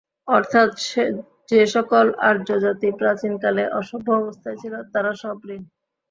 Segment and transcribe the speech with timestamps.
[0.27, 0.69] অর্থাৎ
[1.49, 5.63] যে সকল আর্যজাতি প্রাচীনকালে অসভ্য অবস্থায় ছিল, তারা সব খশ্।